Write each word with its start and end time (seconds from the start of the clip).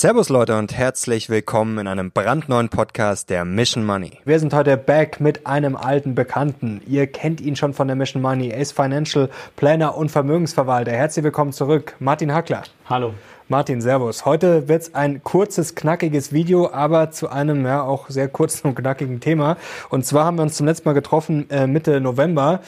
Servus 0.00 0.30
Leute 0.30 0.56
und 0.56 0.74
herzlich 0.74 1.28
willkommen 1.28 1.76
in 1.76 1.86
einem 1.86 2.10
brandneuen 2.10 2.70
Podcast 2.70 3.28
der 3.28 3.44
Mission 3.44 3.84
Money. 3.84 4.12
Wir 4.24 4.38
sind 4.38 4.54
heute 4.54 4.78
back 4.78 5.20
mit 5.20 5.46
einem 5.46 5.76
alten 5.76 6.14
Bekannten. 6.14 6.80
Ihr 6.86 7.06
kennt 7.06 7.42
ihn 7.42 7.54
schon 7.54 7.74
von 7.74 7.86
der 7.86 7.96
Mission 7.96 8.22
Money. 8.22 8.48
Er 8.48 8.56
ist 8.56 8.72
Financial 8.72 9.28
Planner 9.56 9.94
und 9.98 10.10
Vermögensverwalter. 10.10 10.92
Herzlich 10.92 11.22
willkommen 11.22 11.52
zurück, 11.52 11.96
Martin 11.98 12.32
Hackler. 12.32 12.62
Hallo. 12.88 13.12
Martin, 13.50 13.80
Servus. 13.80 14.26
Heute 14.26 14.68
wird's 14.68 14.94
ein 14.94 15.24
kurzes, 15.24 15.74
knackiges 15.74 16.32
Video, 16.32 16.70
aber 16.70 17.10
zu 17.10 17.30
einem 17.30 17.66
ja 17.66 17.82
auch 17.82 18.08
sehr 18.08 18.28
kurzen 18.28 18.68
und 18.68 18.76
knackigen 18.76 19.18
Thema. 19.18 19.56
Und 19.88 20.06
zwar 20.06 20.24
haben 20.24 20.36
wir 20.36 20.42
uns 20.42 20.54
zum 20.54 20.66
letzten 20.66 20.88
Mal 20.88 20.92
getroffen 20.92 21.50
äh, 21.50 21.66
Mitte 21.66 22.00
November 22.00 22.60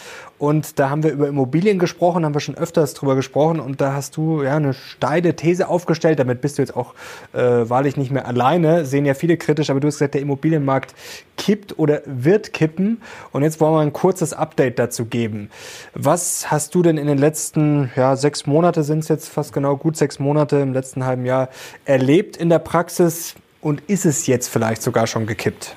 und 0.43 0.81
da 0.81 0.91
haben 0.91 1.05
wir 1.05 1.13
über 1.13 1.29
Immobilien 1.29 1.79
gesprochen, 1.79 2.25
haben 2.25 2.35
wir 2.35 2.41
schon 2.41 2.57
öfters 2.57 2.95
drüber 2.95 3.15
gesprochen 3.15 3.61
und 3.61 3.81
da 3.81 3.93
hast 3.93 4.17
du 4.17 4.43
ja 4.43 4.57
eine 4.57 4.75
steile 4.75 5.37
These 5.37 5.69
aufgestellt. 5.69 6.19
Damit 6.19 6.41
bist 6.41 6.59
du 6.59 6.63
jetzt 6.63 6.77
auch 6.77 6.95
äh, 7.33 7.39
wahrlich 7.39 7.97
nicht 7.97 8.11
mehr 8.11 8.27
alleine, 8.27 8.85
sehen 8.85 9.05
ja 9.05 9.15
viele 9.15 9.37
kritisch, 9.37 9.71
aber 9.71 9.79
du 9.79 9.87
hast 9.87 9.99
gesagt, 9.99 10.15
der 10.15 10.21
Immobilienmarkt 10.21 10.97
kippt 11.37 11.79
oder 11.79 12.03
wird 12.07 12.53
kippen. 12.53 13.01
Und 13.31 13.45
jetzt 13.45 13.61
wollen 13.61 13.73
wir 13.73 13.83
ein 13.83 13.93
kurzes 13.93 14.33
Update 14.33 14.81
dazu 14.81 15.05
geben. 15.05 15.49
Was 15.95 16.51
hast 16.51 16.75
du 16.75 16.83
denn 16.83 16.99
in 16.99 17.07
den 17.07 17.19
letzten 17.19 17.93
ja, 17.95 18.17
sechs 18.17 18.45
Monate, 18.45 18.83
sind 18.83 18.99
es 18.99 19.09
jetzt 19.09 19.29
fast 19.29 19.53
genau 19.53 19.77
gut 19.77 19.97
sechs 19.97 20.19
Monate 20.19 20.72
im 20.73 20.75
letzten 20.75 21.05
halben 21.05 21.27
Jahr, 21.27 21.49
erlebt 21.85 22.37
in 22.37 22.49
der 22.49 22.59
Praxis 22.59 23.35
und 23.61 23.83
ist 23.83 24.07
es 24.07 24.27
jetzt 24.27 24.49
vielleicht 24.49 24.83
sogar 24.83 25.07
schon 25.07 25.27
gekippt? 25.27 25.77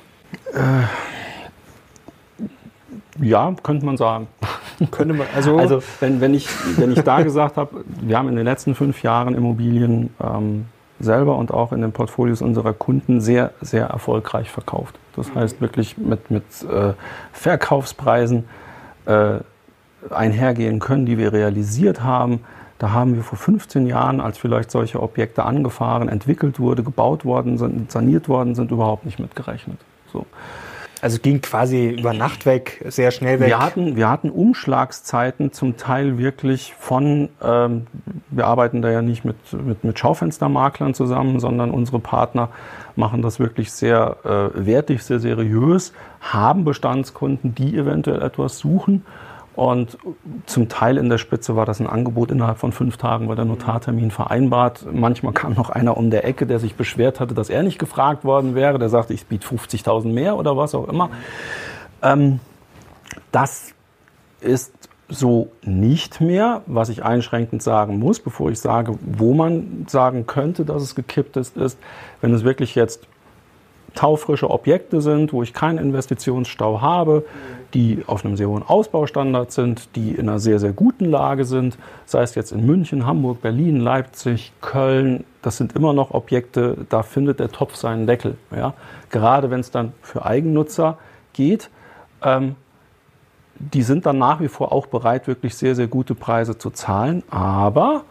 Äh 0.53 0.85
ja, 3.21 3.53
könnte 3.63 3.85
man 3.85 3.97
sagen. 3.97 4.27
Könnte 4.91 5.13
man, 5.13 5.27
also, 5.33 5.57
also 5.57 5.81
wenn, 6.01 6.19
wenn, 6.19 6.33
ich, 6.33 6.49
wenn 6.77 6.91
ich 6.91 7.01
da 7.01 7.21
gesagt 7.21 7.55
habe, 7.55 7.85
wir 8.01 8.17
haben 8.17 8.27
in 8.27 8.35
den 8.35 8.43
letzten 8.43 8.75
fünf 8.75 9.03
Jahren 9.03 9.33
Immobilien 9.33 10.13
ähm, 10.21 10.65
selber 10.99 11.37
und 11.37 11.51
auch 11.51 11.71
in 11.71 11.79
den 11.79 11.93
Portfolios 11.93 12.41
unserer 12.41 12.73
Kunden 12.73 13.21
sehr, 13.21 13.53
sehr 13.61 13.85
erfolgreich 13.85 14.49
verkauft. 14.49 14.99
Das 15.15 15.33
heißt 15.33 15.61
wirklich 15.61 15.97
mit, 15.97 16.29
mit 16.29 16.43
äh, 16.69 16.91
Verkaufspreisen 17.31 18.43
äh, 19.05 19.39
einhergehen 20.09 20.79
können, 20.79 21.05
die 21.05 21.17
wir 21.17 21.31
realisiert 21.31 22.03
haben. 22.03 22.41
Da 22.77 22.91
haben 22.91 23.15
wir 23.15 23.23
vor 23.23 23.37
15 23.37 23.87
Jahren, 23.87 24.19
als 24.19 24.37
vielleicht 24.37 24.69
solche 24.69 25.01
Objekte 25.01 25.45
angefahren, 25.45 26.09
entwickelt 26.09 26.59
wurde, 26.59 26.83
gebaut 26.83 27.23
worden 27.23 27.57
sind, 27.57 27.91
saniert 27.91 28.27
worden 28.27 28.53
sind, 28.53 28.71
überhaupt 28.71 29.05
nicht 29.05 29.19
mitgerechnet. 29.19 29.77
So. 30.11 30.25
Also 31.01 31.19
ging 31.19 31.41
quasi 31.41 31.89
über 31.89 32.13
Nacht 32.13 32.45
weg, 32.45 32.83
sehr 32.87 33.11
schnell 33.11 33.39
weg. 33.39 33.47
Wir 33.47 33.59
hatten, 33.59 33.95
wir 33.95 34.09
hatten 34.09 34.29
Umschlagszeiten 34.29 35.51
zum 35.51 35.77
Teil 35.77 36.17
wirklich 36.17 36.73
von, 36.79 37.29
ähm, 37.43 37.87
wir 38.31 38.47
arbeiten 38.47 38.81
da 38.81 38.89
ja 38.89 39.01
nicht 39.01 39.23
mit, 39.23 39.35
mit, 39.53 39.83
mit 39.83 39.99
Schaufenstermaklern 39.99 40.93
zusammen, 40.93 41.39
sondern 41.39 41.71
unsere 41.71 41.99
Partner 41.99 42.49
machen 42.95 43.21
das 43.21 43.39
wirklich 43.39 43.71
sehr 43.71 44.17
äh, 44.23 44.65
wertig, 44.65 45.03
sehr 45.03 45.19
seriös, 45.19 45.93
haben 46.21 46.63
Bestandskunden, 46.63 47.53
die 47.53 47.77
eventuell 47.77 48.21
etwas 48.21 48.57
suchen 48.57 49.05
und 49.55 49.97
zum 50.45 50.67
Teil 50.67 50.97
in 50.97 51.09
der 51.09 51.17
Spitze 51.17 51.55
war 51.55 51.65
das 51.65 51.79
ein 51.79 51.87
Angebot 51.87 52.29
innerhalb 52.31 52.57
von 52.57 52.73
fünf 52.73 52.97
Tagen, 52.97 53.29
war 53.29 53.35
der 53.37 53.45
Notartermin 53.45 54.11
vereinbart. 54.11 54.85
Manchmal 54.91 55.31
kam 55.33 55.53
noch 55.53 55.69
einer 55.69 55.95
um 55.95 56.09
der 56.09 56.25
Ecke, 56.25 56.45
der 56.45 56.59
sich 56.59 56.75
beschwert 56.75 57.19
hatte, 57.21 57.33
dass 57.33 57.49
er 57.49 57.63
nicht 57.63 57.79
gefragt 57.79 58.25
worden 58.25 58.53
wäre. 58.53 58.79
Der 58.79 58.89
sagte, 58.89 59.13
ich 59.13 59.25
biete 59.27 59.47
50.000 59.47 60.07
mehr 60.11 60.35
oder 60.35 60.57
was 60.57 60.75
auch 60.75 60.89
immer. 60.89 61.09
Ähm, 62.01 62.39
das 63.31 63.73
ist 64.41 64.73
so 65.07 65.51
nicht 65.63 66.19
mehr, 66.19 66.61
was 66.65 66.89
ich 66.89 67.03
einschränkend 67.03 67.61
sagen 67.61 67.99
muss, 67.99 68.19
bevor 68.19 68.51
ich 68.51 68.59
sage, 68.59 68.97
wo 69.01 69.33
man 69.33 69.85
sagen 69.87 70.25
könnte, 70.25 70.65
dass 70.65 70.81
es 70.81 70.95
gekippt 70.95 71.37
ist, 71.37 71.55
ist, 71.55 71.79
wenn 72.21 72.33
es 72.33 72.43
wirklich 72.43 72.75
jetzt 72.75 73.07
taufrische 73.95 74.49
Objekte 74.49 75.01
sind, 75.01 75.33
wo 75.33 75.41
ich 75.41 75.53
keinen 75.53 75.77
Investitionsstau 75.77 76.81
habe, 76.81 77.25
die 77.73 78.03
auf 78.07 78.23
einem 78.23 78.37
sehr 78.37 78.47
hohen 78.47 78.63
Ausbaustandard 78.63 79.51
sind, 79.51 79.95
die 79.95 80.11
in 80.11 80.29
einer 80.29 80.39
sehr, 80.39 80.59
sehr 80.59 80.71
guten 80.71 81.05
Lage 81.05 81.45
sind, 81.45 81.77
sei 82.05 82.21
es 82.21 82.35
jetzt 82.35 82.51
in 82.51 82.65
München, 82.65 83.05
Hamburg, 83.05 83.41
Berlin, 83.41 83.79
Leipzig, 83.79 84.53
Köln, 84.61 85.25
das 85.41 85.57
sind 85.57 85.73
immer 85.73 85.93
noch 85.93 86.11
Objekte, 86.11 86.77
da 86.89 87.03
findet 87.03 87.39
der 87.39 87.51
Topf 87.51 87.75
seinen 87.75 88.07
Deckel. 88.07 88.37
Ja? 88.55 88.73
Gerade 89.09 89.49
wenn 89.49 89.59
es 89.59 89.71
dann 89.71 89.93
für 90.01 90.25
Eigennutzer 90.25 90.97
geht, 91.33 91.69
ähm, 92.21 92.55
die 93.57 93.83
sind 93.83 94.05
dann 94.05 94.17
nach 94.17 94.41
wie 94.41 94.47
vor 94.47 94.71
auch 94.71 94.87
bereit, 94.87 95.27
wirklich 95.27 95.55
sehr, 95.55 95.75
sehr 95.75 95.87
gute 95.87 96.15
Preise 96.15 96.57
zu 96.57 96.69
zahlen, 96.69 97.23
aber 97.29 98.03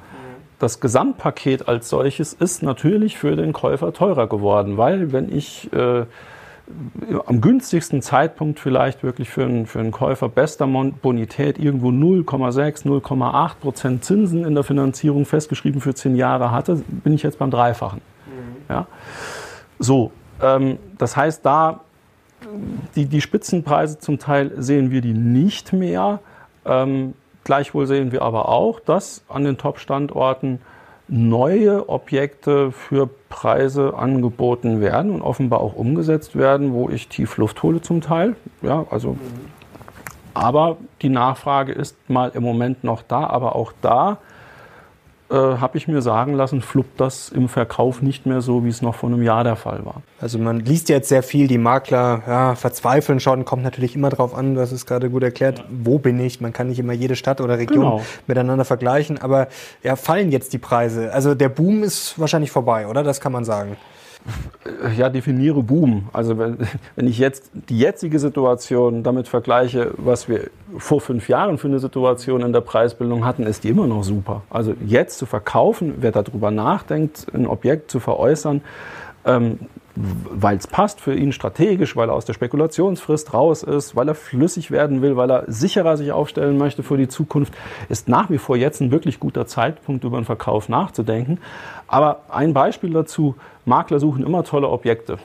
das 0.58 0.80
Gesamtpaket 0.80 1.68
als 1.68 1.88
solches 1.88 2.32
ist 2.32 2.62
natürlich 2.62 3.18
für 3.18 3.36
den 3.36 3.52
Käufer 3.52 3.92
teurer 3.92 4.26
geworden, 4.28 4.76
weil 4.76 5.12
wenn 5.12 5.34
ich 5.34 5.72
äh, 5.72 6.04
am 7.26 7.40
günstigsten 7.40 8.00
Zeitpunkt 8.00 8.58
vielleicht 8.58 9.02
wirklich 9.02 9.28
für 9.28 9.44
einen, 9.44 9.66
für 9.66 9.80
einen 9.80 9.90
Käufer 9.90 10.28
bester 10.28 10.66
Bonität 10.66 11.58
irgendwo 11.58 11.88
0,6, 11.88 12.86
0,8 12.86 13.54
Prozent 13.60 14.04
Zinsen 14.04 14.44
in 14.44 14.54
der 14.54 14.64
Finanzierung 14.64 15.26
festgeschrieben 15.26 15.80
für 15.80 15.94
zehn 15.94 16.16
Jahre 16.16 16.50
hatte, 16.50 16.82
bin 16.88 17.12
ich 17.12 17.22
jetzt 17.22 17.38
beim 17.38 17.50
Dreifachen. 17.50 18.00
Mhm. 18.26 18.74
Ja? 18.74 18.86
So, 19.78 20.12
ähm, 20.40 20.78
das 20.96 21.16
heißt, 21.16 21.44
da 21.44 21.80
die, 22.96 23.06
die 23.06 23.20
Spitzenpreise 23.20 23.98
zum 23.98 24.18
Teil 24.18 24.52
sehen 24.56 24.90
wir 24.90 25.00
die 25.00 25.14
nicht 25.14 25.72
mehr. 25.72 26.20
Ähm, 26.64 27.14
Gleichwohl 27.44 27.86
sehen 27.86 28.10
wir 28.10 28.22
aber 28.22 28.48
auch, 28.48 28.80
dass 28.80 29.22
an 29.28 29.44
den 29.44 29.58
Top-Standorten 29.58 30.60
neue 31.08 31.88
Objekte 31.88 32.72
für 32.72 33.08
Preise 33.28 33.94
angeboten 33.94 34.80
werden 34.80 35.10
und 35.10 35.22
offenbar 35.22 35.60
auch 35.60 35.74
umgesetzt 35.74 36.36
werden, 36.36 36.72
wo 36.72 36.88
ich 36.88 37.08
tief 37.08 37.36
Luft 37.36 37.62
hole 37.62 37.82
zum 37.82 38.00
Teil. 38.00 38.36
Ja, 38.62 38.86
also, 38.90 39.16
aber 40.32 40.78
die 41.02 41.10
Nachfrage 41.10 41.72
ist 41.72 42.08
mal 42.08 42.32
im 42.34 42.42
Moment 42.42 42.84
noch 42.84 43.02
da, 43.02 43.26
aber 43.26 43.54
auch 43.54 43.72
da 43.82 44.18
äh, 45.30 45.34
habe 45.34 45.78
ich 45.78 45.88
mir 45.88 46.02
sagen 46.02 46.34
lassen, 46.34 46.60
fluppt 46.60 47.00
das 47.00 47.30
im 47.30 47.48
Verkauf 47.48 48.02
nicht 48.02 48.26
mehr 48.26 48.42
so, 48.42 48.64
wie 48.64 48.68
es 48.68 48.82
noch 48.82 48.94
vor 48.94 49.08
einem 49.08 49.22
Jahr 49.22 49.42
der 49.42 49.56
Fall 49.56 49.84
war. 49.84 50.02
Also 50.20 50.38
man 50.38 50.60
liest 50.60 50.88
jetzt 50.90 51.08
sehr 51.08 51.22
viel, 51.22 51.48
die 51.48 51.58
Makler 51.58 52.22
ja, 52.26 52.54
verzweifeln 52.54 53.20
schon, 53.20 53.44
kommt 53.44 53.62
natürlich 53.62 53.94
immer 53.94 54.10
darauf 54.10 54.34
an, 54.34 54.54
du 54.54 54.60
hast 54.60 54.72
es 54.72 54.84
gerade 54.84 55.08
gut 55.08 55.22
erklärt, 55.22 55.60
ja. 55.60 55.64
wo 55.70 55.98
bin 55.98 56.20
ich? 56.20 56.40
Man 56.40 56.52
kann 56.52 56.68
nicht 56.68 56.78
immer 56.78 56.92
jede 56.92 57.16
Stadt 57.16 57.40
oder 57.40 57.58
Region 57.58 57.84
genau. 57.84 58.02
miteinander 58.26 58.64
vergleichen, 58.64 59.18
aber 59.18 59.48
ja, 59.82 59.96
fallen 59.96 60.30
jetzt 60.30 60.52
die 60.52 60.58
Preise? 60.58 61.12
Also 61.12 61.34
der 61.34 61.48
Boom 61.48 61.82
ist 61.82 62.18
wahrscheinlich 62.18 62.50
vorbei, 62.50 62.86
oder? 62.86 63.02
Das 63.02 63.20
kann 63.20 63.32
man 63.32 63.44
sagen. 63.44 63.76
Ja, 64.96 65.08
definiere 65.10 65.62
Boom. 65.62 66.08
Also 66.12 66.38
wenn, 66.38 66.58
wenn 66.96 67.06
ich 67.06 67.18
jetzt 67.18 67.50
die 67.68 67.78
jetzige 67.78 68.18
Situation 68.18 69.02
damit 69.02 69.28
vergleiche, 69.28 69.92
was 69.96 70.28
wir 70.28 70.50
vor 70.78 71.00
fünf 71.00 71.28
Jahren 71.28 71.58
für 71.58 71.68
eine 71.68 71.78
Situation 71.78 72.42
in 72.42 72.52
der 72.52 72.60
Preisbildung 72.60 73.24
hatten, 73.24 73.44
ist 73.44 73.64
die 73.64 73.68
immer 73.68 73.86
noch 73.86 74.04
super. 74.04 74.42
Also 74.50 74.74
jetzt 74.84 75.18
zu 75.18 75.26
verkaufen, 75.26 75.94
wer 75.98 76.12
darüber 76.12 76.50
nachdenkt, 76.50 77.26
ein 77.34 77.46
Objekt 77.46 77.90
zu 77.90 78.00
veräußern, 78.00 78.62
ähm, 79.26 79.58
weil 79.96 80.56
es 80.56 80.66
passt 80.66 81.00
für 81.00 81.14
ihn 81.14 81.32
strategisch, 81.32 81.96
weil 81.96 82.08
er 82.08 82.14
aus 82.14 82.24
der 82.24 82.32
Spekulationsfrist 82.32 83.32
raus 83.32 83.62
ist, 83.62 83.94
weil 83.94 84.08
er 84.08 84.14
flüssig 84.14 84.70
werden 84.70 85.02
will, 85.02 85.16
weil 85.16 85.30
er 85.30 85.44
sicherer 85.46 85.96
sich 85.96 86.10
aufstellen 86.10 86.58
möchte 86.58 86.82
für 86.82 86.96
die 86.96 87.08
Zukunft, 87.08 87.54
ist 87.88 88.08
nach 88.08 88.28
wie 88.30 88.38
vor 88.38 88.56
jetzt 88.56 88.80
ein 88.80 88.90
wirklich 88.90 89.20
guter 89.20 89.46
Zeitpunkt, 89.46 90.04
über 90.04 90.16
einen 90.16 90.26
Verkauf 90.26 90.68
nachzudenken. 90.68 91.38
Aber 91.86 92.22
ein 92.28 92.54
Beispiel 92.54 92.90
dazu, 92.90 93.36
Makler 93.64 94.00
suchen 94.00 94.24
immer 94.24 94.42
tolle 94.42 94.68
Objekte. 94.68 95.18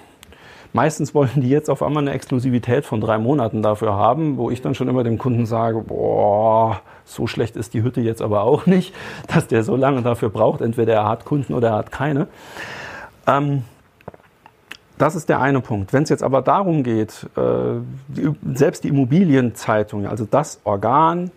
Meistens 0.71 1.15
wollen 1.15 1.31
die 1.41 1.49
jetzt 1.49 1.69
auf 1.69 1.81
einmal 1.81 2.03
eine 2.03 2.11
Exklusivität 2.11 2.85
von 2.85 3.01
drei 3.01 3.17
Monaten 3.17 3.63
dafür 3.63 3.95
haben, 3.95 4.37
wo 4.37 4.51
ich 4.51 4.61
dann 4.61 4.75
schon 4.75 4.87
immer 4.87 5.03
dem 5.03 5.17
Kunden 5.17 5.47
sage, 5.47 5.81
boah, 5.81 6.81
so 7.05 7.25
schlecht 7.25 7.55
ist 7.55 7.73
die 7.73 7.81
Hütte 7.81 8.01
jetzt 8.01 8.21
aber 8.21 8.43
auch 8.43 8.67
nicht, 8.67 8.93
dass 9.33 9.47
der 9.47 9.63
so 9.63 9.75
lange 9.75 10.03
dafür 10.03 10.29
braucht. 10.29 10.61
Entweder 10.61 10.93
er 10.93 11.07
hat 11.07 11.25
Kunden 11.25 11.55
oder 11.55 11.69
er 11.69 11.75
hat 11.77 11.91
keine. 11.91 12.27
Ähm, 13.25 13.63
das 14.99 15.15
ist 15.15 15.29
der 15.29 15.39
eine 15.39 15.61
Punkt. 15.61 15.93
Wenn 15.93 16.03
es 16.03 16.09
jetzt 16.09 16.23
aber 16.23 16.41
darum 16.41 16.83
geht, 16.83 17.27
äh, 17.35 18.21
selbst 18.53 18.83
die 18.83 18.89
Immobilienzeitung, 18.89 20.05
also 20.05 20.27
das 20.29 20.59
Organ, 20.65 21.31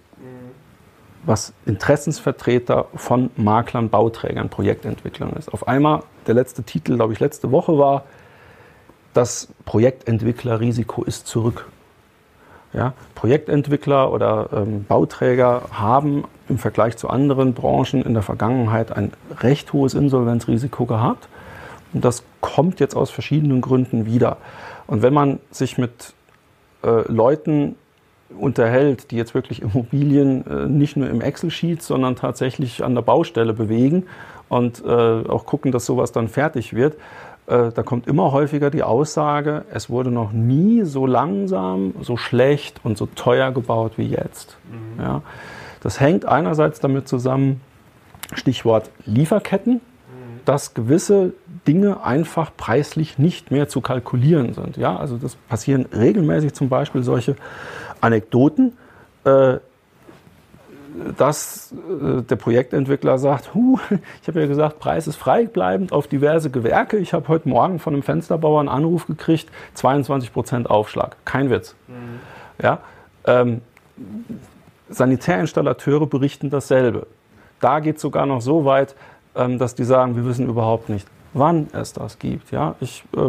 was 1.25 1.53
Interessensvertreter 1.64 2.87
von 2.97 3.31
Maklern, 3.37 3.88
Bauträgern, 3.88 4.49
Projektentwicklern 4.49 5.32
ist. 5.35 5.53
Auf 5.55 5.69
einmal, 5.69 6.03
der 6.26 6.35
letzte 6.35 6.64
Titel, 6.64 6.97
glaube 6.97 7.12
ich, 7.12 7.20
letzte 7.20 7.53
Woche 7.53 7.79
war, 7.79 8.05
das 9.14 9.49
Projektentwicklerrisiko 9.65 11.05
ist 11.05 11.29
zurück. 11.29 11.69
Ja, 12.73 12.94
Projektentwickler 13.15 14.11
oder 14.11 14.49
ähm, 14.53 14.87
Bauträger 14.88 15.62
haben 15.73 16.25
im 16.49 16.58
Vergleich 16.58 16.97
zu 16.97 17.11
anderen 17.11 17.53
Branchen 17.53 18.03
in 18.03 18.15
der 18.15 18.23
Vergangenheit 18.23 18.91
ein 18.91 19.12
recht 19.41 19.73
hohes 19.75 19.94
Insolvenzrisiko 19.94 20.87
gehabt. 20.87 21.29
Und 21.93 22.05
das 22.05 22.25
kommt 22.43 22.79
jetzt 22.79 22.94
aus 22.94 23.11
verschiedenen 23.11 23.62
Gründen 23.62 24.05
wieder. 24.05 24.37
Und 24.87 25.00
wenn 25.00 25.15
man 25.15 25.41
sich 25.50 25.79
mit 25.79 26.12
äh, 26.85 27.11
Leuten 27.11 27.77
unterhält, 28.39 29.11
die 29.11 29.17
jetzt 29.17 29.35
wirklich 29.35 29.62
Immobilien 29.62 30.47
äh, 30.47 30.67
nicht 30.69 30.97
nur 30.97 31.09
im 31.09 31.23
Excel-Sheet, 31.23 31.83
sondern 31.83 32.17
tatsächlich 32.17 32.85
an 32.85 32.94
der 32.94 33.03
Baustelle 33.03 33.55
bewegen 33.55 34.05
und 34.49 34.85
äh, 34.85 34.89
auch 34.89 35.47
gucken, 35.47 35.73
dass 35.73 35.87
sowas 35.87 36.12
dann 36.12 36.29
fertig 36.29 36.75
wird. 36.75 36.97
Äh, 37.47 37.71
da 37.73 37.83
kommt 37.83 38.06
immer 38.06 38.33
häufiger 38.33 38.71
die 38.71 38.83
Aussage, 38.83 39.65
es 39.73 39.91
wurde 39.91 40.11
noch 40.11 40.33
nie 40.33 40.83
so 40.83 41.06
langsam, 41.06 41.94
so 42.00 42.17
schlecht 42.17 42.81
und 42.85 42.99
so 42.99 43.06
teuer 43.06 43.50
gebaut 43.53 43.93
wie 43.97 44.09
jetzt. 44.09 44.56
Mhm. 44.71 45.03
Ja. 45.03 45.23
Das 45.81 46.00
hängt 46.00 46.25
einerseits 46.27 46.81
damit 46.81 47.09
zusammen, 47.09 47.61
Stichwort 48.35 48.91
Lieferketten. 49.05 49.81
Dass 50.44 50.75
gewisse 50.75 51.33
Dinge 51.67 52.05
einfach 52.05 52.50
preislich 52.56 53.19
nicht 53.19 53.50
mehr 53.50 53.69
zu 53.69 53.81
kalkulieren 53.81 54.55
sind. 54.55 54.77
Ja, 54.77 54.97
also 54.97 55.17
das 55.17 55.37
passieren 55.37 55.87
regelmäßig 55.93 56.55
zum 56.55 56.69
Beispiel 56.69 57.03
solche 57.03 57.37
Anekdoten. 58.00 58.77
Äh, 59.25 59.59
dass 61.17 61.73
äh, 61.73 62.23
der 62.23 62.37
Projektentwickler 62.37 63.19
sagt, 63.19 63.55
huh, 63.55 63.79
ich 64.23 64.29
habe 64.29 64.41
ja 64.41 64.47
gesagt, 64.47 64.79
Preis 64.79 65.06
ist 65.06 65.17
freibleibend 65.17 65.93
auf 65.93 66.06
diverse 66.06 66.50
Gewerke. 66.50 66.99
Ich 66.99 67.12
habe 67.12 67.29
heute 67.29 67.49
Morgen 67.49 67.79
von 67.79 67.94
einem 67.94 68.03
Fensterbauer 68.03 68.61
einen 68.61 68.69
Anruf 68.69 69.06
gekriegt, 69.06 69.50
22 69.75 70.33
Prozent 70.33 70.71
Aufschlag. 70.71 71.17
Kein 71.25 71.50
Witz. 71.50 71.75
Mhm. 71.89 72.21
Ja, 72.62 72.79
ähm, 73.27 73.62
Sanitärinstallateure 74.89 76.06
berichten 76.06 76.50
dasselbe. 76.50 77.06
Da 77.61 77.81
geht 77.81 77.97
es 77.97 78.03
sogar 78.03 78.27
noch 78.27 78.41
so 78.41 78.65
weit, 78.65 78.94
dass 79.34 79.75
die 79.75 79.84
sagen, 79.84 80.17
wir 80.17 80.25
wissen 80.26 80.49
überhaupt 80.49 80.88
nicht, 80.88 81.06
wann 81.34 81.69
es 81.73 81.93
das 81.93 82.19
gibt. 82.19 82.50
Ja, 82.50 82.75
ich 82.81 83.05
äh, 83.17 83.20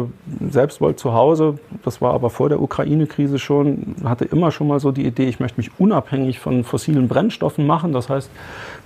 selbst 0.50 0.80
wollte 0.80 0.96
zu 0.96 1.14
Hause, 1.14 1.58
das 1.84 2.00
war 2.00 2.12
aber 2.12 2.30
vor 2.30 2.48
der 2.48 2.60
Ukraine-Krise 2.60 3.38
schon, 3.38 3.96
hatte 4.04 4.24
immer 4.26 4.50
schon 4.50 4.68
mal 4.68 4.80
so 4.80 4.92
die 4.92 5.06
Idee, 5.06 5.24
ich 5.24 5.40
möchte 5.40 5.58
mich 5.58 5.70
unabhängig 5.78 6.38
von 6.38 6.64
fossilen 6.64 7.08
Brennstoffen 7.08 7.66
machen. 7.66 7.92
Das 7.92 8.08
heißt, 8.08 8.30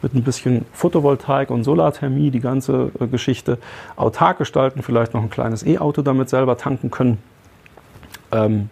mit 0.02 0.14
ein 0.14 0.22
bisschen 0.22 0.64
Photovoltaik 0.72 1.50
und 1.50 1.64
Solarthermie 1.64 2.30
die 2.30 2.40
ganze 2.40 2.92
äh, 3.00 3.06
Geschichte 3.06 3.58
autark 3.96 4.38
gestalten, 4.38 4.82
vielleicht 4.82 5.14
noch 5.14 5.22
ein 5.22 5.30
kleines 5.30 5.66
E-Auto 5.66 6.02
damit 6.02 6.28
selber 6.28 6.56
tanken 6.56 6.90
können. 6.90 7.18
Ähm, 8.30 8.70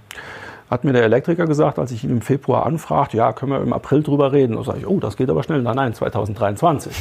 hat 0.71 0.85
mir 0.85 0.93
der 0.93 1.05
Elektriker 1.05 1.47
gesagt, 1.47 1.79
als 1.79 1.93
ich 1.93 2.05
ihn 2.05 2.11
im 2.11 2.21
Februar 2.23 2.67
anfragte, 2.67 3.17
ja, 3.17 3.33
können 3.33 3.53
wir 3.53 3.61
im 3.61 3.73
April 3.73 4.03
drüber 4.03 4.33
reden. 4.33 4.57
Da 4.57 4.65
sage 4.65 4.81
ich, 4.81 4.87
oh, 4.87 4.99
das 4.99 5.17
geht 5.17 5.31
aber 5.31 5.43
schnell. 5.43 5.63
Nein, 5.63 5.77
nein, 5.77 5.95
2023. 5.95 6.97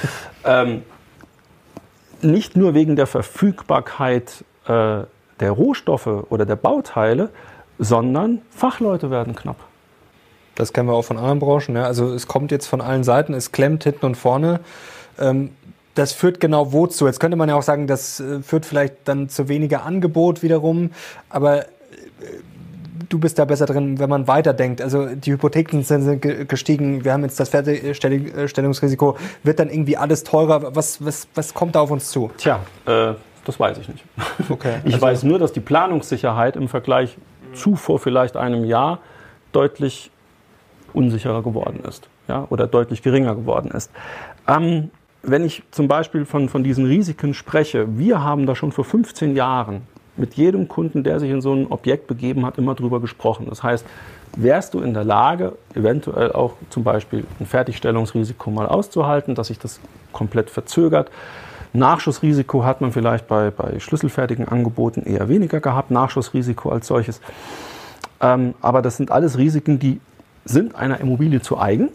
ähm, 0.44 0.82
nicht 2.22 2.56
nur 2.56 2.74
wegen 2.74 2.96
der 2.96 3.06
Verfügbarkeit 3.06 4.44
äh, 4.66 5.02
der 5.40 5.50
Rohstoffe 5.50 6.06
oder 6.06 6.46
der 6.46 6.56
Bauteile, 6.56 7.30
sondern 7.78 8.42
Fachleute 8.50 9.10
werden 9.10 9.34
knapp. 9.34 9.56
Das 10.54 10.72
kennen 10.72 10.88
wir 10.88 10.94
auch 10.94 11.04
von 11.04 11.16
anderen 11.16 11.38
Branchen. 11.38 11.76
Ja. 11.76 11.84
Also 11.84 12.12
es 12.12 12.26
kommt 12.26 12.50
jetzt 12.50 12.66
von 12.66 12.80
allen 12.80 13.04
Seiten, 13.04 13.34
es 13.34 13.52
klemmt 13.52 13.84
hinten 13.84 14.04
und 14.06 14.16
vorne. 14.16 14.60
Ähm, 15.18 15.50
das 15.94 16.12
führt 16.12 16.40
genau 16.40 16.72
wozu? 16.72 17.06
Jetzt 17.06 17.20
könnte 17.20 17.36
man 17.36 17.48
ja 17.48 17.54
auch 17.54 17.62
sagen, 17.62 17.86
das 17.86 18.20
äh, 18.20 18.40
führt 18.42 18.66
vielleicht 18.66 18.96
dann 19.06 19.28
zu 19.28 19.48
weniger 19.48 19.84
Angebot 19.84 20.42
wiederum. 20.42 20.90
Aber 21.28 21.60
äh, 21.60 21.66
du 23.08 23.18
bist 23.18 23.38
da 23.38 23.44
besser 23.44 23.66
drin, 23.66 23.98
wenn 23.98 24.10
man 24.10 24.28
weiterdenkt. 24.28 24.80
Also 24.80 25.06
die 25.14 25.32
Hypotheken 25.32 25.82
sind 25.82 26.20
gestiegen, 26.48 27.04
wir 27.04 27.12
haben 27.12 27.22
jetzt 27.22 27.38
das 27.40 27.48
Fertigstellungsrisiko. 27.48 29.16
Wird 29.42 29.58
dann 29.58 29.70
irgendwie 29.70 29.96
alles 29.96 30.24
teurer? 30.24 30.74
Was, 30.74 31.04
was, 31.04 31.28
was 31.34 31.54
kommt 31.54 31.74
da 31.74 31.80
auf 31.80 31.90
uns 31.90 32.10
zu? 32.10 32.30
Tja, 32.36 32.60
äh, 32.86 33.14
das 33.44 33.58
weiß 33.58 33.78
ich 33.78 33.88
nicht. 33.88 34.04
Okay, 34.48 34.80
ich 34.84 34.94
also 34.94 35.06
weiß 35.06 35.22
nur, 35.22 35.38
dass 35.38 35.52
die 35.52 35.60
Planungssicherheit 35.60 36.56
im 36.56 36.68
Vergleich 36.68 37.16
zu 37.54 37.76
vor 37.76 37.98
vielleicht 37.98 38.36
einem 38.36 38.64
Jahr 38.64 38.98
deutlich 39.52 40.10
unsicherer 40.92 41.42
geworden 41.42 41.80
ist 41.88 42.08
ja, 42.30 42.46
oder 42.50 42.66
deutlich 42.66 43.02
geringer 43.02 43.34
geworden 43.34 43.70
ist. 43.70 43.90
Ähm, 44.46 44.90
wenn 45.22 45.44
ich 45.44 45.62
zum 45.70 45.88
Beispiel 45.88 46.24
von, 46.24 46.48
von 46.48 46.64
diesen 46.64 46.86
Risiken 46.86 47.34
spreche, 47.34 47.98
wir 47.98 48.22
haben 48.22 48.46
da 48.46 48.54
schon 48.54 48.72
vor 48.72 48.84
15 48.84 49.36
Jahren 49.36 49.82
mit 50.20 50.34
jedem 50.34 50.68
Kunden, 50.68 51.02
der 51.02 51.18
sich 51.18 51.30
in 51.30 51.40
so 51.40 51.52
ein 51.52 51.66
Objekt 51.70 52.06
begeben 52.06 52.46
hat, 52.46 52.58
immer 52.58 52.74
drüber 52.74 53.00
gesprochen. 53.00 53.46
Das 53.48 53.62
heißt, 53.62 53.84
wärst 54.36 54.74
du 54.74 54.80
in 54.80 54.94
der 54.94 55.04
Lage, 55.04 55.54
eventuell 55.74 56.32
auch 56.32 56.52
zum 56.68 56.84
Beispiel 56.84 57.24
ein 57.40 57.46
Fertigstellungsrisiko 57.46 58.50
mal 58.50 58.66
auszuhalten, 58.66 59.34
dass 59.34 59.48
sich 59.48 59.58
das 59.58 59.80
komplett 60.12 60.50
verzögert. 60.50 61.10
Nachschussrisiko 61.72 62.64
hat 62.64 62.80
man 62.80 62.92
vielleicht 62.92 63.26
bei, 63.26 63.50
bei 63.50 63.80
schlüsselfertigen 63.80 64.46
Angeboten 64.46 65.02
eher 65.02 65.28
weniger 65.28 65.60
gehabt, 65.60 65.90
Nachschussrisiko 65.90 66.70
als 66.70 66.86
solches. 66.86 67.20
Ähm, 68.20 68.54
aber 68.60 68.82
das 68.82 68.96
sind 68.96 69.10
alles 69.10 69.38
Risiken, 69.38 69.78
die 69.78 70.00
sind 70.44 70.74
einer 70.74 71.00
Immobilie 71.00 71.40
zu 71.40 71.58
eigen 71.58 71.88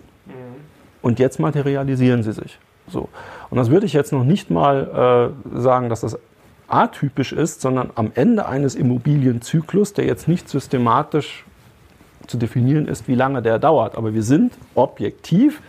und 1.02 1.20
jetzt 1.20 1.40
materialisieren 1.40 2.24
sie 2.24 2.34
sich. 2.34 2.58
So. 2.88 3.10
Und 3.50 3.58
das 3.58 3.70
würde 3.70 3.86
ich 3.86 3.94
jetzt 3.94 4.12
noch 4.12 4.24
nicht 4.24 4.50
mal 4.50 5.32
äh, 5.54 5.60
sagen, 5.60 5.90
dass 5.90 6.02
das 6.02 6.18
atypisch 6.68 7.32
ist, 7.32 7.62
sondern 7.62 7.92
am 7.96 8.12
Ende 8.16 8.48
eines 8.48 8.76
Immobilienzyklus, 8.76 9.94
der 9.94 10.06
jetzt 10.06 10.28
nicht 10.28 10.50
systematisch 10.50 11.46
zu 12.28 12.38
definieren 12.38 12.88
ist, 12.88 13.08
wie 13.08 13.16
lange 13.16 13.42
der 13.42 13.60
dauert. 13.60 13.96
Aber 13.96 14.14
wir 14.14 14.24
sind 14.24 14.54
objektiv, 14.74 15.62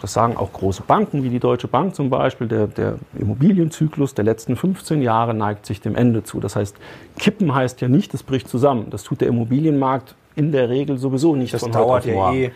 das 0.00 0.12
sagen 0.12 0.36
auch 0.36 0.52
große 0.52 0.82
Banken 0.82 1.22
wie 1.22 1.28
die 1.28 1.38
Deutsche 1.38 1.68
Bank 1.68 1.94
zum 1.94 2.10
Beispiel, 2.10 2.48
der, 2.48 2.66
der 2.66 2.98
Immobilienzyklus 3.18 4.14
der 4.14 4.24
letzten 4.24 4.56
15 4.56 5.00
Jahre 5.00 5.32
neigt 5.32 5.64
sich 5.64 5.80
dem 5.80 5.94
Ende 5.94 6.24
zu. 6.24 6.40
Das 6.40 6.56
heißt, 6.56 6.76
kippen 7.18 7.54
heißt 7.54 7.80
ja 7.80 7.88
nicht, 7.88 8.12
es 8.12 8.22
bricht 8.22 8.48
zusammen. 8.48 8.88
Das 8.90 9.04
tut 9.04 9.20
der 9.20 9.28
Immobilienmarkt 9.28 10.14
in 10.34 10.52
der 10.52 10.68
Regel 10.68 10.98
sowieso 10.98 11.36
nicht. 11.36 11.54
Das 11.54 11.62
dauert 11.62 12.04
ja 12.04 12.32
eh 12.32 12.52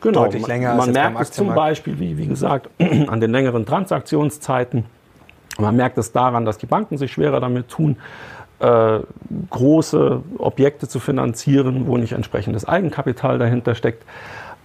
genau, 0.00 0.24
deutlich 0.24 0.46
länger. 0.46 0.74
Man, 0.74 0.78
man 0.78 0.92
merkt 0.92 1.20
es 1.20 1.32
zum 1.32 1.54
Beispiel, 1.54 1.98
wie, 1.98 2.18
wie 2.18 2.26
gesagt, 2.26 2.68
an 2.78 3.20
den 3.20 3.30
längeren 3.30 3.66
Transaktionszeiten 3.66 4.84
man 5.60 5.76
merkt 5.76 5.98
es 5.98 6.12
daran, 6.12 6.44
dass 6.44 6.58
die 6.58 6.66
Banken 6.66 6.98
sich 6.98 7.12
schwerer 7.12 7.40
damit 7.40 7.68
tun, 7.68 7.96
äh, 8.60 9.00
große 9.50 10.22
Objekte 10.38 10.86
zu 10.88 11.00
finanzieren, 11.00 11.86
wo 11.86 11.96
nicht 11.96 12.12
entsprechendes 12.12 12.66
Eigenkapital 12.66 13.38
dahinter 13.38 13.74
steckt. 13.74 14.04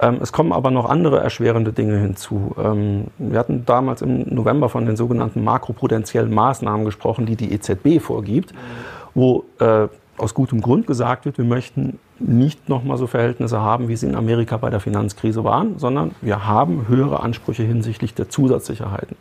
Ähm, 0.02 0.20
es 0.22 0.34
kommen 0.34 0.52
aber 0.52 0.72
noch 0.72 0.90
andere 0.90 1.20
erschwerende 1.20 1.72
Dinge 1.72 1.98
hinzu. 1.98 2.54
Ähm, 2.62 3.06
wir 3.18 3.40
hatten 3.40 3.66
damals 3.66 4.02
im 4.02 4.24
November 4.34 4.68
von 4.68 4.86
den 4.86 4.98
sogenannten 4.98 5.44
makroprudentiellen 5.44 6.34
Maßnahmen 6.34 6.86
gesprochen, 6.86 7.26
die 7.26 7.38
die 7.38 7.54
EZB 7.54 8.02
vorgibt, 8.02 8.54
wo 9.14 9.46
äh, 9.60 9.88
aus 10.18 10.34
gutem 10.34 10.62
Grund 10.62 10.88
gesagt 10.88 11.26
wird, 11.26 11.38
wir 11.38 11.46
möchten 11.46 12.00
nicht 12.20 12.70
nochmal 12.70 12.98
so 12.98 13.08
Verhältnisse 13.08 13.60
haben, 13.60 13.90
wie 13.90 13.96
sie 13.96 14.08
in 14.08 14.16
Amerika 14.16 14.58
bei 14.58 14.70
der 14.70 14.80
Finanzkrise 14.80 15.44
waren, 15.44 15.78
sondern 15.78 16.16
wir 16.22 16.46
haben 16.46 16.88
höhere 16.88 17.22
Ansprüche 17.22 17.64
hinsichtlich 17.64 18.14
der 18.14 18.30
Zusatzsicherheiten. 18.30 19.18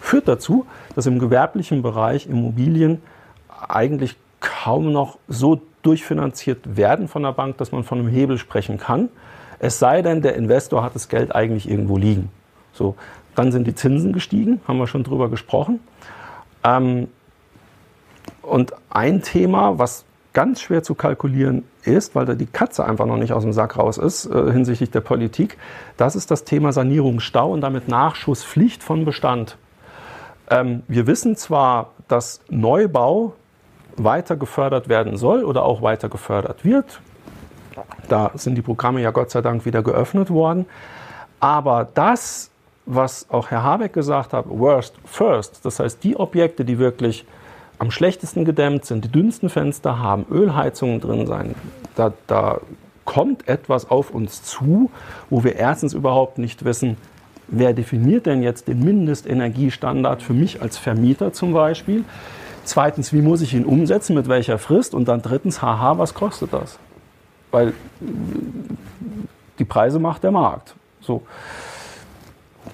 Führt 0.00 0.28
dazu, 0.28 0.66
dass 0.94 1.06
im 1.06 1.18
gewerblichen 1.18 1.82
Bereich 1.82 2.28
Immobilien 2.28 3.02
eigentlich 3.68 4.16
kaum 4.40 4.92
noch 4.92 5.18
so 5.26 5.60
durchfinanziert 5.82 6.76
werden 6.76 7.08
von 7.08 7.22
der 7.22 7.32
Bank, 7.32 7.58
dass 7.58 7.72
man 7.72 7.82
von 7.82 7.98
einem 7.98 8.08
Hebel 8.08 8.38
sprechen 8.38 8.78
kann. 8.78 9.08
Es 9.58 9.78
sei 9.78 10.02
denn, 10.02 10.22
der 10.22 10.36
Investor 10.36 10.82
hat 10.82 10.94
das 10.94 11.08
Geld 11.08 11.34
eigentlich 11.34 11.68
irgendwo 11.68 11.96
liegen. 11.96 12.30
So, 12.72 12.94
dann 13.34 13.52
sind 13.52 13.66
die 13.66 13.74
Zinsen 13.74 14.12
gestiegen, 14.12 14.60
haben 14.68 14.78
wir 14.78 14.86
schon 14.86 15.02
drüber 15.02 15.28
gesprochen. 15.28 15.80
Ähm, 16.62 17.08
und 18.42 18.74
ein 18.90 19.22
Thema, 19.22 19.78
was 19.78 20.04
ganz 20.36 20.60
schwer 20.60 20.82
zu 20.82 20.94
kalkulieren 20.94 21.64
ist, 21.84 22.14
weil 22.14 22.26
da 22.26 22.34
die 22.34 22.44
Katze 22.44 22.84
einfach 22.84 23.06
noch 23.06 23.16
nicht 23.16 23.32
aus 23.32 23.42
dem 23.42 23.54
Sack 23.54 23.78
raus 23.78 23.96
ist 23.96 24.26
äh, 24.26 24.52
hinsichtlich 24.52 24.90
der 24.90 25.00
Politik, 25.00 25.56
das 25.96 26.14
ist 26.14 26.30
das 26.30 26.44
Thema 26.44 26.74
Sanierungsstau 26.74 27.50
und 27.50 27.62
damit 27.62 27.88
Nachschusspflicht 27.88 28.82
von 28.82 29.06
Bestand. 29.06 29.56
Ähm, 30.50 30.82
wir 30.88 31.06
wissen 31.06 31.36
zwar, 31.36 31.92
dass 32.06 32.42
Neubau 32.50 33.32
weiter 33.96 34.36
gefördert 34.36 34.90
werden 34.90 35.16
soll 35.16 35.42
oder 35.42 35.64
auch 35.64 35.80
weiter 35.80 36.10
gefördert 36.10 36.66
wird. 36.66 37.00
Da 38.10 38.30
sind 38.34 38.56
die 38.56 38.62
Programme 38.62 39.00
ja 39.00 39.12
Gott 39.12 39.30
sei 39.30 39.40
Dank 39.40 39.64
wieder 39.64 39.82
geöffnet 39.82 40.28
worden. 40.28 40.66
Aber 41.40 41.88
das, 41.94 42.50
was 42.84 43.24
auch 43.30 43.50
Herr 43.50 43.62
Habeck 43.62 43.94
gesagt 43.94 44.34
hat, 44.34 44.44
worst 44.50 44.96
first, 45.06 45.64
das 45.64 45.80
heißt 45.80 46.04
die 46.04 46.14
Objekte, 46.14 46.66
die 46.66 46.78
wirklich 46.78 47.24
am 47.78 47.90
schlechtesten 47.90 48.44
gedämmt 48.44 48.84
sind, 48.84 49.04
die 49.04 49.08
dünnsten 49.08 49.48
Fenster 49.48 49.98
haben, 49.98 50.26
Ölheizungen 50.30 51.00
drin 51.00 51.26
sein, 51.26 51.54
da, 51.94 52.12
da 52.26 52.60
kommt 53.04 53.48
etwas 53.48 53.90
auf 53.90 54.10
uns 54.10 54.42
zu, 54.42 54.90
wo 55.30 55.44
wir 55.44 55.56
erstens 55.56 55.94
überhaupt 55.94 56.38
nicht 56.38 56.64
wissen, 56.64 56.96
wer 57.48 57.72
definiert 57.72 58.26
denn 58.26 58.42
jetzt 58.42 58.68
den 58.68 58.80
Mindestenergiestandard 58.80 60.22
für 60.22 60.34
mich 60.34 60.60
als 60.60 60.78
Vermieter 60.78 61.32
zum 61.32 61.52
Beispiel. 61.52 62.04
Zweitens, 62.64 63.12
wie 63.12 63.22
muss 63.22 63.42
ich 63.42 63.54
ihn 63.54 63.64
umsetzen, 63.64 64.14
mit 64.14 64.28
welcher 64.28 64.58
Frist? 64.58 64.94
Und 64.94 65.06
dann 65.06 65.22
drittens, 65.22 65.62
haha, 65.62 65.98
was 65.98 66.14
kostet 66.14 66.52
das? 66.52 66.78
Weil 67.52 67.72
die 69.58 69.64
Preise 69.64 70.00
macht 70.00 70.24
der 70.24 70.32
Markt. 70.32 70.74
So. 71.00 71.22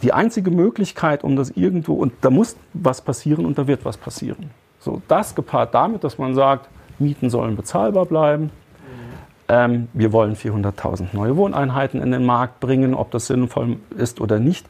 Die 0.00 0.14
einzige 0.14 0.50
Möglichkeit, 0.50 1.22
um 1.22 1.36
das 1.36 1.50
irgendwo, 1.50 1.94
und 1.94 2.14
da 2.22 2.30
muss 2.30 2.56
was 2.72 3.02
passieren 3.02 3.44
und 3.44 3.58
da 3.58 3.66
wird 3.66 3.84
was 3.84 3.98
passieren. 3.98 4.50
So, 4.82 5.00
das 5.08 5.34
gepaart 5.34 5.74
damit, 5.74 6.04
dass 6.04 6.18
man 6.18 6.34
sagt, 6.34 6.68
Mieten 6.98 7.30
sollen 7.30 7.56
bezahlbar 7.56 8.04
bleiben, 8.04 8.50
Ähm, 9.52 9.88
wir 9.92 10.12
wollen 10.12 10.34
400.000 10.34 11.08
neue 11.12 11.36
Wohneinheiten 11.36 12.00
in 12.00 12.10
den 12.10 12.24
Markt 12.24 12.60
bringen, 12.60 12.94
ob 12.94 13.10
das 13.10 13.26
sinnvoll 13.26 13.76
ist 13.98 14.20
oder 14.20 14.38
nicht. 14.38 14.66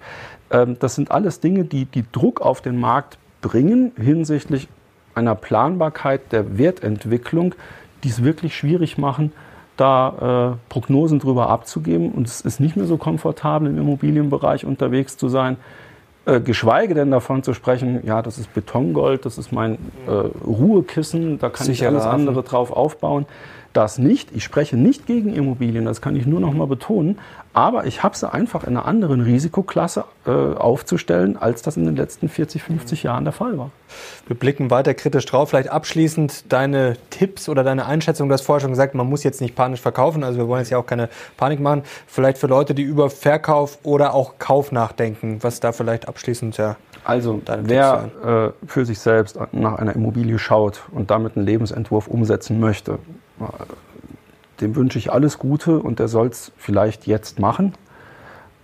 Ähm, 0.50 0.76
das 0.81 0.97
sind 0.97 1.12
alles 1.12 1.38
Dinge, 1.38 1.64
die, 1.64 1.85
die 1.85 2.04
Druck 2.11 2.40
auf 2.40 2.61
den 2.61 2.81
Markt 2.81 3.16
bringen 3.42 3.92
hinsichtlich 3.97 4.69
einer 5.14 5.37
Planbarkeit 5.37 6.33
der 6.33 6.59
Wertentwicklung, 6.59 7.54
die 8.02 8.09
es 8.09 8.25
wirklich 8.25 8.57
schwierig 8.57 8.99
machen, 8.99 9.33
da 9.76 10.57
äh, 10.57 10.69
Prognosen 10.69 11.21
drüber 11.21 11.49
abzugeben. 11.49 12.11
Und 12.11 12.26
es 12.26 12.40
ist 12.40 12.59
nicht 12.59 12.75
mehr 12.76 12.87
so 12.87 12.97
komfortabel, 12.97 13.69
im 13.69 13.78
Immobilienbereich 13.78 14.64
unterwegs 14.64 15.16
zu 15.16 15.28
sein. 15.28 15.59
Äh, 16.25 16.41
geschweige 16.41 16.95
denn 16.95 17.11
davon 17.11 17.43
zu 17.43 17.52
sprechen, 17.52 18.07
ja, 18.07 18.23
das 18.23 18.38
ist 18.38 18.55
Betongold, 18.55 19.26
das 19.26 19.38
ist 19.38 19.50
mein 19.50 19.79
äh, 20.07 20.11
Ruhekissen, 20.47 21.41
da 21.41 21.50
kann 21.50 21.67
Sicher 21.67 21.88
ich 21.88 21.95
alles 21.95 22.05
andere 22.05 22.45
drauf 22.45 22.71
aufbauen 22.71 23.26
das 23.73 23.99
nicht. 23.99 24.31
Ich 24.35 24.45
spreche 24.45 24.76
nicht 24.76 25.07
gegen 25.07 25.35
Immobilien, 25.35 25.85
das 25.85 26.00
kann 26.00 26.17
ich 26.17 26.26
nur 26.26 26.41
noch 26.41 26.52
mal 26.52 26.67
betonen. 26.67 27.19
Aber 27.55 27.85
ich 27.85 28.02
habe 28.02 28.17
sie 28.17 28.33
einfach 28.33 28.64
in 28.64 28.76
einer 28.76 28.87
anderen 28.87 29.21
Risikoklasse 29.21 30.05
äh, 30.26 30.31
aufzustellen, 30.31 31.37
als 31.37 31.61
das 31.61 31.76
in 31.76 31.85
den 31.85 31.97
letzten 31.97 32.31
40, 32.31 32.62
50 32.62 33.02
Jahren 33.02 33.25
der 33.25 33.35
Fall 33.35 33.59
war. 33.59 33.71
Wir 34.26 34.37
blicken 34.37 34.71
weiter 34.71 34.95
kritisch 34.95 35.26
drauf. 35.26 35.50
Vielleicht 35.50 35.69
abschließend 35.69 36.50
deine 36.50 36.97
Tipps 37.11 37.50
oder 37.50 37.62
deine 37.62 37.85
Einschätzung. 37.85 38.29
Du 38.29 38.33
hast 38.33 38.43
vorher 38.43 38.61
schon 38.61 38.71
gesagt, 38.71 38.95
man 38.95 39.07
muss 39.07 39.23
jetzt 39.23 39.43
nicht 39.43 39.55
panisch 39.55 39.83
verkaufen. 39.83 40.25
Also 40.25 40.38
wir 40.38 40.49
wollen 40.49 40.61
jetzt 40.61 40.71
ja 40.71 40.79
auch 40.79 40.87
keine 40.87 41.11
Panik 41.37 41.61
machen. 41.61 41.83
Vielleicht 42.07 42.38
für 42.38 42.47
Leute, 42.47 42.75
die 42.75 42.83
über 42.83 43.11
Verkauf 43.11 43.79
oder 43.83 44.14
auch 44.14 44.38
Kauf 44.38 44.73
nachdenken, 44.73 45.38
was 45.43 45.61
da 45.61 45.73
vielleicht 45.73 46.09
abschließend 46.09 46.57
ja. 46.57 46.76
Also 47.05 47.43
wer 47.64 48.55
äh, 48.64 48.67
für 48.67 48.87
sich 48.87 48.99
selbst 48.99 49.38
nach 49.52 49.75
einer 49.75 49.95
Immobilie 49.95 50.38
schaut 50.38 50.83
und 50.93 51.11
damit 51.11 51.37
einen 51.37 51.45
Lebensentwurf 51.45 52.07
umsetzen 52.07 52.61
möchte, 52.61 52.99
dem 54.61 54.77
wünsche 54.77 54.99
ich 54.99 55.13
alles 55.13 55.39
Gute 55.39 55.79
und 55.79 55.99
der 55.99 56.09
soll 56.09 56.29
es 56.29 56.53
vielleicht 56.57 57.07
jetzt 57.07 57.39
machen. 57.39 57.75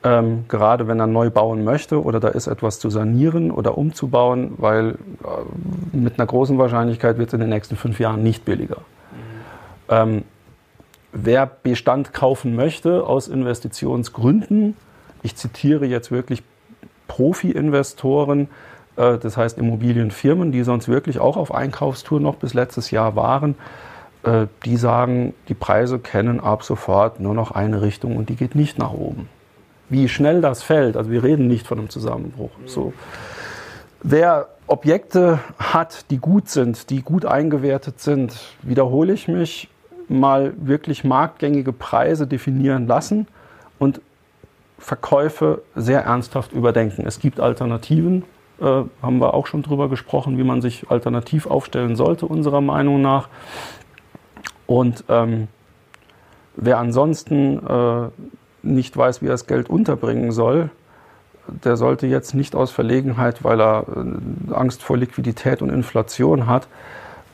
Ähm, 0.04 0.44
gerade 0.47 0.87
wenn 0.87 1.00
er 1.00 1.08
neu 1.08 1.28
bauen 1.28 1.64
möchte 1.64 2.02
oder 2.02 2.20
da 2.20 2.28
ist 2.28 2.47
etwas 2.47 2.78
zu 2.78 2.88
sanieren 2.88 3.50
oder 3.50 3.76
umzubauen, 3.76 4.52
weil 4.56 4.90
äh, 4.90 5.97
mit 5.97 6.18
einer 6.18 6.26
großen 6.26 6.56
Wahrscheinlichkeit 6.56 7.18
wird 7.18 7.28
es 7.28 7.35
in 7.35 7.40
den 7.40 7.49
nächsten 7.49 7.75
fünf 7.75 7.99
Jahren 7.99 8.23
nicht 8.23 8.44
billiger. 8.44 8.76
Mhm. 8.76 8.82
Ähm, 9.88 10.25
wer 11.12 11.47
Bestand 11.47 12.12
kaufen 12.12 12.54
möchte 12.54 13.04
aus 13.04 13.26
Investitionsgründen, 13.26 14.76
ich 15.23 15.35
zitiere 15.35 15.87
jetzt 15.87 16.12
wirklich 16.12 16.44
Profi-Investoren, 17.08 18.49
äh, 18.97 19.18
das 19.18 19.37
heißt 19.37 19.58
Immobilienfirmen, 19.58 20.52
die 20.52 20.62
sonst 20.62 20.87
wirklich 20.87 21.18
auch 21.18 21.37
auf 21.37 21.52
Einkaufstour 21.52 22.20
noch 22.20 22.37
bis 22.37 22.54
letztes 22.54 22.92
Jahr 22.92 23.16
waren, 23.16 23.56
die 24.64 24.76
sagen, 24.76 25.32
die 25.48 25.54
Preise 25.54 25.98
kennen 25.98 26.40
ab 26.40 26.64
sofort 26.64 27.20
nur 27.20 27.34
noch 27.34 27.52
eine 27.52 27.82
Richtung 27.82 28.16
und 28.16 28.28
die 28.28 28.37
geht 28.37 28.54
nicht 28.54 28.78
nach 28.78 28.92
oben. 28.92 29.28
Wie 29.88 30.08
schnell 30.08 30.40
das 30.40 30.62
fällt, 30.62 30.96
also 30.96 31.10
wir 31.10 31.22
reden 31.22 31.46
nicht 31.46 31.66
von 31.66 31.78
einem 31.78 31.88
Zusammenbruch. 31.88 32.50
So. 32.66 32.92
Wer 34.02 34.48
Objekte 34.66 35.40
hat, 35.58 36.10
die 36.10 36.18
gut 36.18 36.48
sind, 36.48 36.90
die 36.90 37.02
gut 37.02 37.25
eingewertet 37.25 38.00
sind, 38.00 38.38
wiederhole 38.62 39.14
ich 39.14 39.28
mich, 39.28 39.68
mal 40.08 40.52
wirklich 40.58 41.04
marktgängige 41.04 41.72
Preise 41.72 42.26
definieren 42.26 42.87
lassen 42.87 43.26
und 43.78 44.00
Verkäufe 44.78 45.62
sehr 45.75 46.02
ernsthaft 46.02 46.52
überdenken. 46.52 47.04
Es 47.06 47.18
gibt 47.18 47.40
Alternativen, 47.40 48.25
äh, 48.60 48.64
haben 49.02 49.18
wir 49.20 49.34
auch 49.34 49.46
schon 49.46 49.62
drüber 49.62 49.88
gesprochen, 49.88 50.38
wie 50.38 50.44
man 50.44 50.62
sich 50.62 50.90
alternativ 50.90 51.46
aufstellen 51.46 51.96
sollte, 51.96 52.26
unserer 52.26 52.60
Meinung 52.60 53.02
nach. 53.02 53.28
Und 54.68 55.02
ähm, 55.08 55.48
wer 56.54 56.78
ansonsten 56.78 57.58
äh, 57.66 58.08
nicht 58.62 58.96
weiß, 58.96 59.22
wie 59.22 59.26
er 59.26 59.32
das 59.32 59.46
Geld 59.46 59.70
unterbringen 59.70 60.30
soll, 60.30 60.68
der 61.64 61.78
sollte 61.78 62.06
jetzt 62.06 62.34
nicht 62.34 62.54
aus 62.54 62.70
Verlegenheit, 62.70 63.42
weil 63.42 63.60
er 63.62 63.87
äh, 63.88 64.52
Angst 64.52 64.82
vor 64.82 64.98
Liquidität 64.98 65.62
und 65.62 65.70
Inflation 65.70 66.46
hat, 66.46 66.68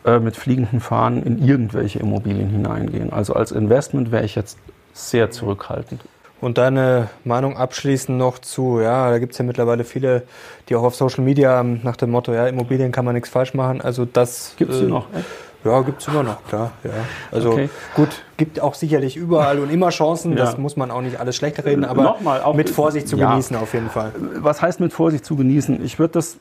äh, 0.06 0.20
mit 0.20 0.36
fliegenden 0.36 0.78
Fahnen 0.78 1.24
in 1.24 1.44
irgendwelche 1.44 1.98
Immobilien 1.98 2.50
hineingehen. 2.50 3.12
Also 3.12 3.34
als 3.34 3.50
Investment 3.50 4.12
wäre 4.12 4.24
ich 4.24 4.36
jetzt 4.36 4.56
sehr 4.92 5.32
zurückhaltend. 5.32 6.02
Und 6.40 6.58
deine 6.58 7.08
Meinung 7.24 7.56
abschließend 7.56 8.16
noch 8.16 8.38
zu, 8.38 8.78
ja, 8.80 9.10
da 9.10 9.18
gibt 9.18 9.32
es 9.32 9.38
ja 9.38 9.44
mittlerweile 9.44 9.82
viele, 9.82 10.22
die 10.68 10.76
auch 10.76 10.84
auf 10.84 10.94
Social 10.94 11.24
Media 11.24 11.64
nach 11.64 11.96
dem 11.96 12.12
Motto, 12.12 12.32
ja, 12.32 12.46
Immobilien 12.46 12.92
kann 12.92 13.04
man 13.04 13.14
nichts 13.14 13.30
falsch 13.30 13.54
machen. 13.54 13.80
Also 13.80 14.04
das. 14.04 14.54
Gibt 14.56 14.70
es 14.70 14.82
äh, 14.82 14.84
noch? 14.84 15.06
Echt? 15.12 15.24
Ja, 15.64 15.80
gibt 15.80 16.02
es 16.02 16.08
immer 16.08 16.22
noch, 16.22 16.44
klar. 16.46 16.72
Ja. 16.84 16.90
Also 17.32 17.52
okay. 17.52 17.70
gut, 17.94 18.08
gibt 18.36 18.60
auch 18.60 18.74
sicherlich 18.74 19.16
überall 19.16 19.58
und 19.58 19.70
immer 19.70 19.88
Chancen. 19.88 20.32
Ja. 20.32 20.44
Das 20.44 20.58
muss 20.58 20.76
man 20.76 20.90
auch 20.90 21.00
nicht 21.00 21.18
alles 21.18 21.36
schlecht 21.36 21.64
reden, 21.64 21.84
aber 21.84 22.02
Nochmal, 22.02 22.42
auch, 22.42 22.54
mit 22.54 22.68
Vorsicht 22.68 23.08
zu 23.08 23.16
ja. 23.16 23.30
genießen 23.30 23.56
auf 23.56 23.72
jeden 23.72 23.88
Fall. 23.88 24.12
Was 24.36 24.60
heißt 24.60 24.80
mit 24.80 24.92
Vorsicht 24.92 25.24
zu 25.24 25.36
genießen? 25.36 25.82
Ich 25.84 25.98
würde 25.98 26.12
das 26.12 26.38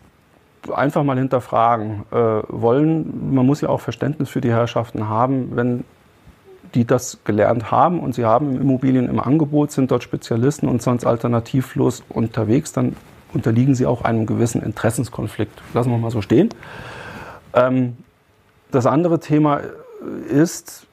einfach 0.73 1.03
mal 1.03 1.17
hinterfragen 1.17 2.03
äh, 2.11 2.15
wollen. 2.15 3.33
Man 3.33 3.45
muss 3.45 3.61
ja 3.61 3.69
auch 3.69 3.81
Verständnis 3.81 4.29
für 4.29 4.41
die 4.41 4.51
Herrschaften 4.51 5.07
haben, 5.07 5.55
wenn 5.55 5.85
die 6.75 6.85
das 6.85 7.19
gelernt 7.23 7.71
haben 7.71 7.99
und 7.99 8.15
sie 8.15 8.25
haben 8.25 8.59
Immobilien 8.59 9.07
im 9.07 9.19
Angebot, 9.19 9.71
sind 9.71 9.91
dort 9.91 10.03
Spezialisten 10.03 10.67
und 10.67 10.81
sonst 10.81 11.05
alternativlos 11.05 12.03
unterwegs, 12.09 12.73
dann 12.73 12.95
unterliegen 13.33 13.75
sie 13.75 13.85
auch 13.85 14.03
einem 14.03 14.25
gewissen 14.25 14.61
Interessenskonflikt. 14.61 15.61
Lassen 15.73 15.91
wir 15.91 15.97
mal 15.97 16.11
so 16.11 16.21
stehen. 16.21 16.49
Ähm, 17.53 17.97
das 18.73 18.85
andere 18.85 19.19
Thema 19.19 19.61
ist, 20.29 20.87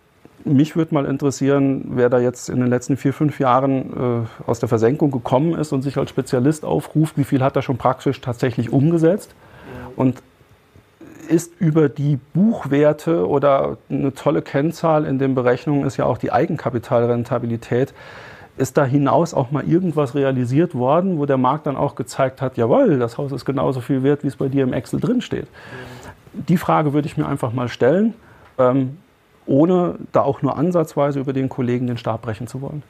mich 0.45 0.77
würde 0.77 0.95
mal 0.95 1.07
interessieren, 1.07 1.85
wer 1.95 2.09
da 2.09 2.19
jetzt 2.19 2.49
in 2.49 2.61
den 2.61 2.69
letzten 2.69 2.97
vier, 2.97 3.13
fünf 3.13 3.41
Jahren 3.41 4.27
äh, 4.27 4.49
aus 4.49 4.61
der 4.61 4.69
Versenkung 4.69 5.11
gekommen 5.11 5.55
ist 5.59 5.73
und 5.73 5.83
sich 5.83 5.97
als 5.97 6.11
Spezialist 6.11 6.65
aufruft, 6.65 7.17
wie 7.19 7.25
viel 7.25 7.43
hat 7.43 7.57
er 7.57 7.63
schon 7.63 7.79
praktisch 7.79 8.21
tatsächlich 8.21 8.73
umgesetzt 8.73 9.35
und 9.97 10.23
ist 11.29 11.53
über 11.61 11.89
die 11.89 12.19
Buchwerte 12.35 13.27
oder 13.27 13.77
eine 13.89 14.13
tolle 14.15 14.43
Kennzahl 14.43 15.05
in 15.05 15.19
den 15.19 15.35
Berechnungen 15.35 15.87
ist 15.87 15.97
ja 15.97 16.05
auch 16.05 16.19
die 16.19 16.33
Eigenkapitalrentabilität. 16.33 17.95
Ist 18.57 18.77
da 18.77 18.85
hinaus 18.85 19.33
auch 19.33 19.53
mal 19.53 19.65
irgendwas 19.65 20.15
realisiert 20.15 20.75
worden, 20.75 21.19
wo 21.19 21.27
der 21.27 21.39
Markt 21.39 21.67
dann 21.67 21.77
auch 21.77 21.95
gezeigt 21.95 22.43
hat, 22.43 22.57
jawohl, 22.57 22.99
das 22.99 23.17
Haus 23.17 23.33
ist 23.33 23.45
genauso 23.45 23.81
viel 23.81 24.03
wert, 24.03 24.25
wie 24.25 24.27
es 24.27 24.37
bei 24.37 24.49
dir 24.49 24.65
im 24.65 24.73
Excel 24.73 25.01
drin 25.01 25.23
steht? 25.23 25.47
Die 26.33 26.57
Frage 26.57 26.93
würde 26.93 27.07
ich 27.07 27.17
mir 27.17 27.27
einfach 27.27 27.53
mal 27.53 27.69
stellen, 27.69 28.15
ähm, 28.59 28.99
ohne 29.47 29.97
da 30.13 30.23
auch 30.23 30.43
nur 30.43 30.57
ansatzweise 30.57 31.21
über 31.21 31.33
den 31.33 31.49
Kollegen 31.49 31.87
den 31.87 31.99
Stab 31.99 32.23
brechen 32.23 32.47
zu 32.47 32.61
wollen. 32.61 32.83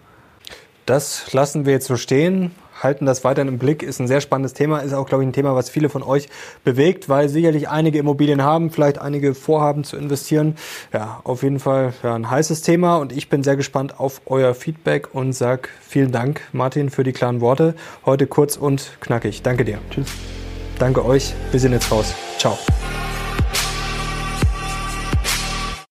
Das 0.87 1.33
lassen 1.33 1.67
wir 1.67 1.73
jetzt 1.73 1.87
so 1.87 1.97
stehen, 1.97 2.51
halten 2.83 3.07
das 3.07 3.23
weiterhin 3.23 3.47
im 3.49 3.59
Blick. 3.59 3.83
Ist 3.83 4.01
ein 4.01 4.09
sehr 4.09 4.21
spannendes 4.21 4.55
Thema, 4.55 4.81
ist 4.81 4.93
auch, 4.93 5.07
glaube 5.07 5.23
ich, 5.23 5.29
ein 5.29 5.33
Thema, 5.33 5.55
was 5.55 5.71
viele 5.71 5.89
von 5.89 6.03
euch 6.03 6.29
bewegt, 6.65 7.09
weil 7.09 7.29
sicherlich 7.29 7.69
einige 7.69 7.99
Immobilien 7.99 8.43
haben, 8.43 8.71
vielleicht 8.71 8.99
einige 8.99 9.35
vorhaben 9.35 9.85
zu 9.85 9.97
investieren. 9.97 10.57
Ja, 10.93 11.21
auf 11.23 11.43
jeden 11.43 11.61
Fall 11.61 11.93
ja, 12.03 12.15
ein 12.15 12.29
heißes 12.29 12.63
Thema 12.63 12.97
und 12.97 13.13
ich 13.13 13.29
bin 13.29 13.43
sehr 13.43 13.57
gespannt 13.57 14.01
auf 14.01 14.23
euer 14.27 14.55
Feedback 14.55 15.15
und 15.15 15.33
sage 15.33 15.69
vielen 15.81 16.11
Dank, 16.13 16.41
Martin, 16.53 16.91
für 16.91 17.05
die 17.05 17.13
klaren 17.13 17.41
Worte. 17.41 17.75
Heute 18.05 18.27
kurz 18.27 18.57
und 18.57 18.97
knackig. 19.01 19.43
Danke 19.43 19.65
dir. 19.65 19.79
Tschüss. 19.91 20.09
Danke 20.79 21.05
euch. 21.05 21.35
Wir 21.51 21.61
sind 21.61 21.73
jetzt 21.73 21.93
raus. 21.93 22.15
Ciao. 22.39 22.59